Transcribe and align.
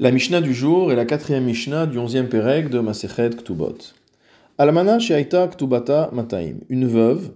La 0.00 0.10
Mishnah 0.10 0.40
du 0.40 0.52
jour 0.52 0.90
est 0.90 0.96
la 0.96 1.04
quatrième 1.04 1.44
Mishnah 1.44 1.86
du 1.86 1.98
onzième 1.98 2.28
Pérec 2.28 2.68
de 2.68 2.80
Masechet 2.80 3.30
Ktubot. 3.30 3.78
Almana 4.58 4.98
Sheaita 4.98 5.46
Ktubata 5.46 6.10
Mataim, 6.12 6.56
une 6.68 6.88
veuve 6.88 7.30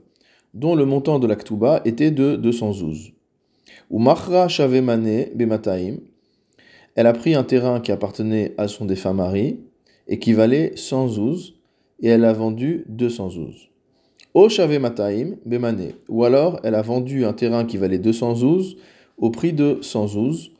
dont 0.54 0.74
le 0.74 0.84
montant 0.84 1.20
de 1.20 1.28
la 1.28 1.36
Ktuba 1.36 1.82
était 1.84 2.10
de 2.10 2.34
200 2.34 2.72
zouz. 2.72 3.12
Ou 3.90 4.00
Machra 4.00 4.48
Shavemane 4.48 5.26
Bemataim, 5.36 5.98
elle 6.96 7.06
a 7.06 7.12
pris 7.12 7.36
un 7.36 7.44
terrain 7.44 7.78
qui 7.78 7.92
appartenait 7.92 8.56
à 8.58 8.66
son 8.66 8.86
défunt 8.86 9.12
mari 9.12 9.60
et 10.08 10.18
qui 10.18 10.32
valait 10.32 10.72
100 10.74 11.10
zouz 11.10 11.54
et 12.00 12.08
elle 12.08 12.24
a 12.24 12.32
vendu 12.32 12.84
200 12.88 13.30
zouz. 13.30 13.68
O 14.34 14.48
Shavemataim 14.48 15.36
Bemane, 15.46 15.92
ou 16.08 16.24
alors 16.24 16.58
elle 16.64 16.74
a 16.74 16.82
vendu 16.82 17.24
un 17.24 17.34
terrain 17.34 17.64
qui 17.64 17.76
valait 17.76 18.00
200 18.00 18.34
zouz 18.34 18.76
au 19.16 19.30
prix 19.30 19.52
de 19.52 19.78
100 19.80 20.08
zouz 20.08 20.50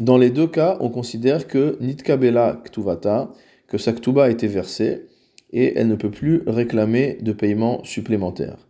dans 0.00 0.16
les 0.16 0.30
deux 0.30 0.46
cas, 0.46 0.78
on 0.80 0.88
considère 0.88 1.46
que 1.46 1.76
Nitkabela 1.80 2.62
Ktuvata, 2.64 3.30
que 3.68 3.76
sa 3.76 3.92
Ktuba 3.92 4.24
a 4.24 4.30
été 4.30 4.46
versée, 4.46 5.06
et 5.52 5.78
elle 5.78 5.88
ne 5.88 5.94
peut 5.94 6.10
plus 6.10 6.42
réclamer 6.46 7.18
de 7.20 7.32
paiement 7.32 7.84
supplémentaire. 7.84 8.66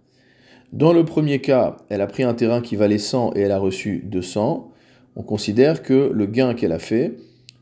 Dans 0.72 0.92
le 0.92 1.04
premier 1.04 1.40
cas, 1.40 1.76
elle 1.88 2.00
a 2.00 2.08
pris 2.08 2.24
un 2.24 2.34
terrain 2.34 2.60
qui 2.60 2.74
valait 2.74 2.98
100 2.98 3.34
et 3.36 3.40
elle 3.40 3.52
a 3.52 3.58
reçu 3.58 4.02
200. 4.06 4.72
On 5.14 5.22
considère 5.22 5.82
que 5.82 6.10
le 6.12 6.26
gain 6.26 6.54
qu'elle 6.54 6.72
a 6.72 6.78
fait 6.80 7.14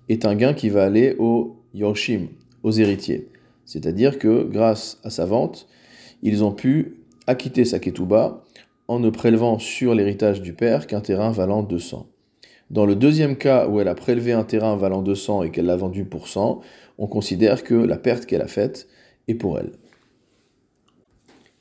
est 0.09 0.25
un 0.25 0.35
gain 0.35 0.55
qui 0.55 0.71
va 0.71 0.85
aller 0.85 1.15
aux 1.19 1.57
Yoshim, 1.75 2.29
aux 2.62 2.73
héritiers. 2.73 3.29
C'est-à-dire 3.67 4.19
que 4.19 4.45
grâce 4.45 4.98
à 5.05 5.11
sa 5.11 5.27
vente, 5.27 5.69
ils 6.23 6.43
ont 6.43 6.53
pu 6.53 7.03
acquitter 7.27 7.67
sa 7.67 7.79
Ketuba 7.79 8.45
en 8.89 8.98
ne 8.98 9.11
prélevant 9.11 9.59
sur 9.59 9.95
l'héritage 9.95 10.41
du 10.41 10.55
père 10.55 10.87
qu'un 10.87 11.01
terrain 11.01 11.31
valant 11.31 11.62
200. 11.62 12.07
Dans 12.71 12.85
le 12.85 12.95
deuxième 12.95 13.37
cas 13.37 13.67
où 13.67 13.81
elle 13.81 13.89
a 13.89 13.95
prélevé 13.95 14.33
un 14.33 14.45
terrain 14.45 14.77
valant 14.77 15.03
200 15.03 15.45
et 15.45 15.51
qu'elle 15.51 15.67
l'a 15.67 15.77
vendu 15.77 16.05
pour 16.05 16.29
100, 16.29 16.61
on 16.99 17.07
considère 17.07 17.65
que 17.65 17.75
la 17.75 17.97
perte 17.97 18.27
qu'elle 18.27 18.43
a 18.43 18.49
faite 18.49 18.89
est 19.27 19.34
pour 19.34 19.59
elle. 19.59 19.73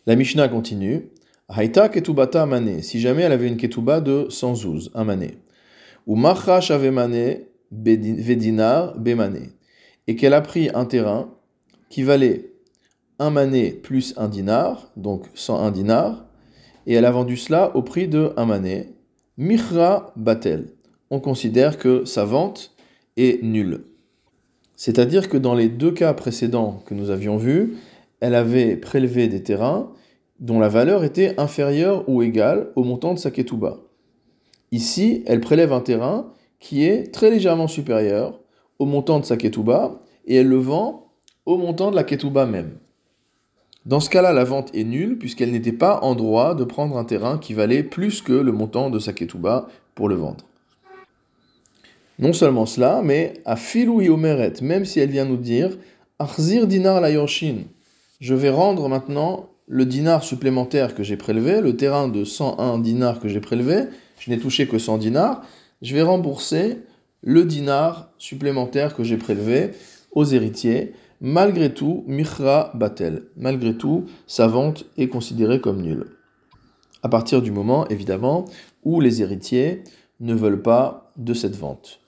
La 0.05 0.15
Mishnah 0.15 0.49
continue. 0.49 1.09
Haïta 1.49 1.87
ketubata 1.87 2.45
mané, 2.45 2.81
si 2.81 2.99
jamais 2.99 3.21
elle 3.21 3.31
avait 3.31 3.47
une 3.47 3.55
ketuba 3.55 4.01
de 4.01 4.27
112, 4.29 4.91
un 4.95 5.05
mané. 5.05 5.37
Ou 6.07 6.17
machash 6.17 6.71
mané 6.71 7.47
vedinar 7.71 8.97
bemané. 8.97 9.51
Et 10.07 10.15
qu'elle 10.17 10.33
a 10.33 10.41
pris 10.41 10.69
un 10.73 10.85
terrain 10.85 11.29
qui 11.89 12.03
valait 12.03 12.51
un 13.19 13.29
mané 13.29 13.71
plus 13.71 14.13
un 14.17 14.27
dinar, 14.27 14.91
donc 14.97 15.25
101 15.35 15.71
dinars, 15.71 16.25
et 16.85 16.93
elle 16.93 17.05
a 17.05 17.11
vendu 17.11 17.37
cela 17.37 17.75
au 17.75 17.81
prix 17.81 18.07
de 18.07 18.33
un 18.37 18.45
mané. 18.45 18.93
Michra 19.37 20.13
batel 20.15 20.76
on 21.09 21.19
considère 21.19 21.77
que 21.77 22.05
sa 22.05 22.25
vente 22.25 22.75
est 23.15 23.43
nulle. 23.43 23.83
C'est-à-dire 24.75 25.29
que 25.29 25.37
dans 25.37 25.55
les 25.55 25.69
deux 25.69 25.91
cas 25.91 26.13
précédents 26.13 26.83
que 26.85 26.93
nous 26.93 27.09
avions 27.09 27.37
vus, 27.37 27.75
elle 28.19 28.35
avait 28.35 28.75
prélevé 28.75 29.27
des 29.27 29.43
terrains 29.43 29.89
dont 30.39 30.59
la 30.59 30.69
valeur 30.69 31.03
était 31.03 31.39
inférieure 31.39 32.07
ou 32.07 32.21
égale 32.21 32.69
au 32.75 32.83
montant 32.83 33.13
de 33.13 33.19
sa 33.19 33.31
ketouba. 33.31 33.79
Ici, 34.71 35.23
elle 35.25 35.39
prélève 35.39 35.73
un 35.73 35.81
terrain 35.81 36.31
qui 36.59 36.85
est 36.85 37.11
très 37.13 37.31
légèrement 37.31 37.67
supérieur 37.67 38.39
au 38.79 38.85
montant 38.85 39.19
de 39.19 39.25
sa 39.25 39.37
ketouba 39.37 40.01
et 40.25 40.35
elle 40.35 40.47
le 40.47 40.57
vend 40.57 41.11
au 41.45 41.57
montant 41.57 41.89
de 41.89 41.95
la 41.95 42.03
ketouba 42.03 42.45
même. 42.45 42.77
Dans 43.85 44.01
ce 44.01 44.09
cas-là, 44.09 44.33
la 44.33 44.43
vente 44.43 44.75
est 44.75 44.83
nulle 44.83 45.17
puisqu'elle 45.17 45.51
n'était 45.51 45.71
pas 45.71 46.01
en 46.01 46.13
droit 46.13 46.53
de 46.55 46.65
prendre 46.65 46.97
un 46.97 47.05
terrain 47.05 47.37
qui 47.37 47.53
valait 47.53 47.83
plus 47.83 48.21
que 48.21 48.33
le 48.33 48.51
montant 48.51 48.89
de 48.89 48.99
sa 48.99 49.13
ketouba 49.13 49.69
pour 49.95 50.09
le 50.09 50.15
vendre. 50.15 50.43
Non 52.19 52.33
seulement 52.33 52.65
cela, 52.65 53.01
mais 53.03 53.33
à 53.45 53.55
filou 53.55 54.01
omeret, 54.11 54.53
même 54.61 54.85
si 54.85 54.99
elle 54.99 55.11
vient 55.11 55.25
nous 55.25 55.37
dire 55.37 55.77
Arzir 56.19 56.65
dinar 56.65 56.99
la 56.99 57.11
yorshin, 57.11 57.65
je 58.19 58.33
vais 58.33 58.49
rendre 58.49 58.89
maintenant 58.89 59.49
le 59.67 59.85
dinar 59.85 60.23
supplémentaire 60.23 60.95
que 60.95 61.03
j'ai 61.03 61.17
prélevé, 61.17 61.61
le 61.61 61.77
terrain 61.77 62.07
de 62.07 62.23
101 62.23 62.79
dinars 62.79 63.19
que 63.19 63.27
j'ai 63.27 63.39
prélevé, 63.39 63.83
je 64.17 64.31
n'ai 64.31 64.39
touché 64.39 64.67
que 64.67 64.79
100 64.79 64.97
dinars, 64.97 65.43
je 65.83 65.93
vais 65.93 66.01
rembourser 66.01 66.79
le 67.21 67.45
dinar 67.45 68.09
supplémentaire 68.17 68.95
que 68.95 69.03
j'ai 69.03 69.17
prélevé 69.17 69.71
aux 70.11 70.25
héritiers. 70.25 70.93
Malgré 71.21 71.73
tout, 71.73 72.03
Michra 72.07 72.71
Batel. 72.73 73.23
Malgré 73.35 73.75
tout, 73.75 74.05
sa 74.25 74.47
vente 74.47 74.85
est 74.97 75.07
considérée 75.07 75.61
comme 75.61 75.81
nulle. 75.81 76.07
À 77.03 77.09
partir 77.09 77.41
du 77.43 77.51
moment, 77.51 77.87
évidemment, 77.89 78.45
où 78.83 79.01
les 79.01 79.21
héritiers 79.21 79.83
ne 80.19 80.33
veulent 80.33 80.61
pas 80.61 81.11
de 81.17 81.33
cette 81.33 81.55
vente. 81.55 81.99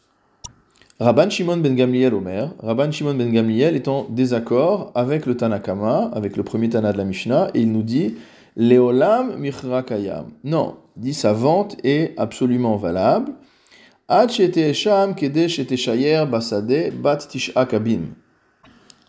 Rabban 1.01 1.29
Shimon 1.29 1.55
ben 1.63 1.75
Gamliel 1.75 2.13
Omer, 2.13 2.53
Rabban 2.59 2.91
Shimon 2.91 3.13
ben 3.13 3.31
Gamliel 3.31 3.77
est 3.77 3.87
en 3.87 4.05
désaccord 4.09 4.91
avec 4.95 5.25
le 5.25 5.37
Tanakama, 5.37 6.11
avec 6.13 6.35
le 6.35 6.43
premier 6.43 6.67
Tana 6.67 6.91
de 6.91 6.97
la 6.97 7.05
Mishnah, 7.05 7.51
et 7.53 7.61
il 7.61 7.71
nous 7.71 7.83
dit 7.83 8.15
Leolam 8.57 9.37
Michra 9.37 9.81
Kayam. 9.83 10.25
Non, 10.43 10.75
dit 10.97 11.13
sa 11.13 11.31
vente 11.31 11.77
est 11.85 12.13
absolument 12.17 12.75
valable. 12.75 13.31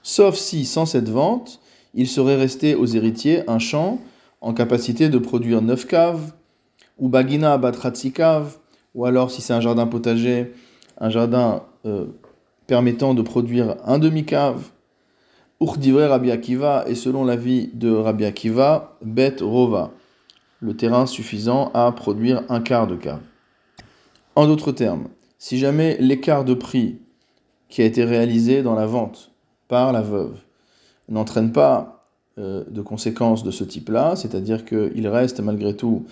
Sauf 0.02 0.36
si, 0.36 0.64
sans 0.64 0.86
cette 0.86 1.08
vente, 1.08 1.60
il 1.94 2.06
serait 2.06 2.36
resté 2.36 2.76
aux 2.76 2.86
héritiers 2.86 3.42
un 3.50 3.58
champ 3.58 3.98
en 4.40 4.54
capacité 4.54 5.08
de 5.08 5.18
produire 5.18 5.60
neuf 5.60 5.88
caves, 5.88 6.34
ou 6.98 7.08
Bagina 7.08 7.58
Bat 7.58 7.72
caves, 8.14 8.58
ou 8.94 9.06
alors 9.06 9.32
si 9.32 9.42
c'est 9.42 9.54
un 9.54 9.60
jardin 9.60 9.88
potager, 9.88 10.52
un 11.00 11.10
jardin 11.10 11.64
euh, 11.86 12.06
permettant 12.66 13.14
de 13.14 13.22
produire 13.22 13.76
un 13.84 13.98
demi-cave, 13.98 14.70
Urdivre 15.60 16.08
Rabbi 16.08 16.30
Akiva, 16.30 16.84
et 16.86 16.94
selon 16.94 17.24
l'avis 17.24 17.70
de 17.74 17.91
Rabbi 17.91 18.24
Akiva, 18.24 18.96
Bet 19.02 19.36
Rova, 19.41 19.91
le 20.60 20.76
terrain 20.76 21.06
suffisant 21.06 21.70
à 21.74 21.91
produire 21.92 22.42
un 22.48 22.60
quart 22.60 22.86
de 22.86 22.96
cave. 22.96 23.20
En 24.36 24.46
d'autres 24.46 24.72
termes, 24.72 25.08
si 25.38 25.58
jamais 25.58 25.96
l'écart 26.00 26.44
de 26.44 26.54
prix 26.54 26.98
qui 27.68 27.82
a 27.82 27.84
été 27.84 28.04
réalisé 28.04 28.62
dans 28.62 28.74
la 28.74 28.86
vente 28.86 29.32
par 29.68 29.92
la 29.92 30.02
veuve 30.02 30.38
n'entraîne 31.08 31.52
pas 31.52 32.06
euh, 32.38 32.64
de 32.68 32.82
conséquences 32.82 33.42
de 33.42 33.50
ce 33.50 33.64
type-là, 33.64 34.16
c'est-à-dire 34.16 34.64
qu'il 34.64 35.08
reste 35.08 35.41
malgré 35.41 35.74
tout 35.74 36.04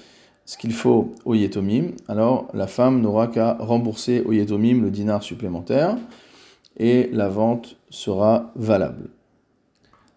ce 0.48 0.56
qu'il 0.56 0.72
faut 0.72 1.12
au 1.26 1.34
yetomim, 1.34 1.88
alors 2.08 2.48
la 2.54 2.66
femme 2.66 3.02
n'aura 3.02 3.26
qu'à 3.26 3.58
rembourser 3.60 4.22
au 4.22 4.32
yetomim 4.32 4.80
le 4.80 4.90
dinar 4.90 5.22
supplémentaire 5.22 5.98
et 6.78 7.10
la 7.12 7.28
vente 7.28 7.76
sera 7.90 8.50
valable. 8.56 9.10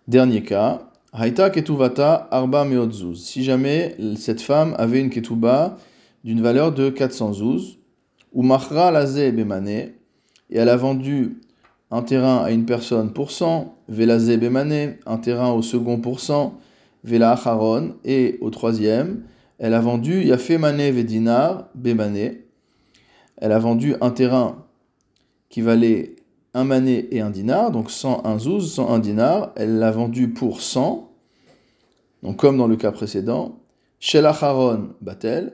Dernier 0.07 0.41
cas, 0.41 0.83
haïta 1.11 1.49
ketuvata 1.49 2.29
arba 2.31 2.63
meotzuz. 2.63 3.21
Si 3.21 3.43
jamais 3.43 3.97
cette 4.15 4.39
femme 4.39 4.73
avait 4.77 5.01
une 5.01 5.09
ketuba 5.09 5.75
d'une 6.23 6.41
valeur 6.41 6.71
de 6.71 6.89
400 6.89 7.33
zouz, 7.33 7.77
ou 8.31 8.41
machra 8.41 8.89
lazé 8.89 9.33
bemane, 9.33 9.67
et 9.67 9.93
elle 10.51 10.69
a 10.69 10.77
vendu 10.77 11.41
un 11.91 12.03
terrain 12.03 12.37
à 12.37 12.51
une 12.51 12.63
personne 12.63 13.11
pour 13.11 13.31
100, 13.31 13.75
velazé 13.89 14.37
bemane, 14.37 14.95
un 15.05 15.17
terrain 15.17 15.51
au 15.51 15.61
second 15.61 15.99
pour 15.99 16.21
100, 16.21 16.57
vela 17.03 17.33
acharon, 17.33 17.95
et 18.05 18.37
au 18.39 18.49
troisième, 18.49 19.23
elle 19.61 19.75
a 19.75 19.79
vendu 19.79 20.23
Yafemane 20.23 20.89
Vedinar 20.89 21.69
Bemane. 21.75 22.33
Elle 23.37 23.51
a 23.51 23.59
vendu 23.59 23.93
un 24.01 24.09
terrain 24.09 24.65
qui 25.49 25.61
valait 25.61 26.15
un 26.55 26.63
mané 26.63 27.07
et 27.11 27.21
un 27.21 27.29
dinar, 27.29 27.69
donc 27.69 27.91
101 27.91 28.39
zouz, 28.39 28.73
101 28.73 28.97
dinars. 28.97 29.51
Elle 29.55 29.77
l'a 29.77 29.91
vendu 29.91 30.29
pour 30.29 30.61
100, 30.61 31.11
donc 32.23 32.37
comme 32.37 32.57
dans 32.57 32.65
le 32.65 32.75
cas 32.75 32.91
précédent. 32.91 33.59
Shelacharon 33.99 34.89
Batel. 34.99 35.53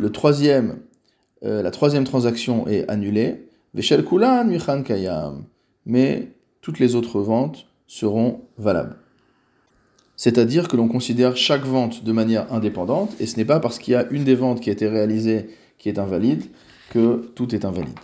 Euh, 0.00 1.62
la 1.62 1.70
troisième 1.72 2.04
transaction 2.04 2.68
est 2.68 2.88
annulée. 2.88 3.48
Veshel 3.74 4.04
Kulan 4.04 4.48
Kayam. 4.84 5.46
Mais 5.84 6.28
toutes 6.60 6.78
les 6.78 6.94
autres 6.94 7.20
ventes 7.20 7.66
seront 7.88 8.42
valables. 8.56 8.98
C'est-à-dire 10.18 10.66
que 10.66 10.76
l'on 10.76 10.88
considère 10.88 11.36
chaque 11.36 11.64
vente 11.64 12.02
de 12.02 12.10
manière 12.10 12.52
indépendante, 12.52 13.14
et 13.20 13.26
ce 13.26 13.36
n'est 13.36 13.44
pas 13.44 13.60
parce 13.60 13.78
qu'il 13.78 13.92
y 13.92 13.96
a 13.96 14.04
une 14.10 14.24
des 14.24 14.34
ventes 14.34 14.60
qui 14.60 14.68
a 14.68 14.72
été 14.72 14.88
réalisée 14.88 15.48
qui 15.78 15.88
est 15.88 15.98
invalide 15.98 16.42
que 16.90 17.30
tout 17.36 17.54
est 17.54 17.64
invalide. 17.64 17.98